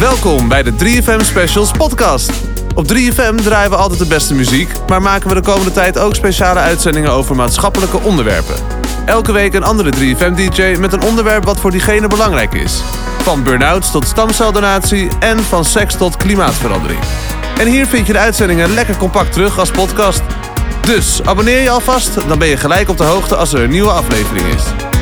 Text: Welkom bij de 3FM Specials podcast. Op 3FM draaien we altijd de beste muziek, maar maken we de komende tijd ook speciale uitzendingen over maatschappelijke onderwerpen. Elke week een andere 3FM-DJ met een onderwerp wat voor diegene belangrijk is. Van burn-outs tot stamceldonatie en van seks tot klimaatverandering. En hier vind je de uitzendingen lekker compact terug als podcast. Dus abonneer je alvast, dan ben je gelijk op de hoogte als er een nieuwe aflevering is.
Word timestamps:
Welkom 0.00 0.48
bij 0.48 0.62
de 0.62 0.72
3FM 0.72 1.20
Specials 1.20 1.70
podcast. 1.70 2.32
Op 2.74 2.92
3FM 2.92 3.34
draaien 3.42 3.70
we 3.70 3.76
altijd 3.76 3.98
de 3.98 4.06
beste 4.06 4.34
muziek, 4.34 4.70
maar 4.88 5.02
maken 5.02 5.28
we 5.28 5.34
de 5.34 5.42
komende 5.42 5.72
tijd 5.72 5.98
ook 5.98 6.14
speciale 6.14 6.60
uitzendingen 6.60 7.10
over 7.10 7.36
maatschappelijke 7.36 8.00
onderwerpen. 8.00 8.54
Elke 9.06 9.32
week 9.32 9.54
een 9.54 9.62
andere 9.62 9.92
3FM-DJ 9.92 10.78
met 10.78 10.92
een 10.92 11.02
onderwerp 11.02 11.44
wat 11.44 11.60
voor 11.60 11.70
diegene 11.70 12.06
belangrijk 12.06 12.54
is. 12.54 12.82
Van 13.22 13.42
burn-outs 13.42 13.90
tot 13.90 14.06
stamceldonatie 14.06 15.08
en 15.18 15.38
van 15.38 15.64
seks 15.64 15.96
tot 15.96 16.16
klimaatverandering. 16.16 17.00
En 17.58 17.66
hier 17.66 17.86
vind 17.86 18.06
je 18.06 18.12
de 18.12 18.18
uitzendingen 18.18 18.74
lekker 18.74 18.96
compact 18.96 19.32
terug 19.32 19.58
als 19.58 19.70
podcast. 19.70 20.22
Dus 20.80 21.22
abonneer 21.24 21.60
je 21.60 21.70
alvast, 21.70 22.28
dan 22.28 22.38
ben 22.38 22.48
je 22.48 22.56
gelijk 22.56 22.88
op 22.88 22.96
de 22.96 23.04
hoogte 23.04 23.36
als 23.36 23.52
er 23.52 23.62
een 23.62 23.70
nieuwe 23.70 23.90
aflevering 23.90 24.46
is. 24.46 24.95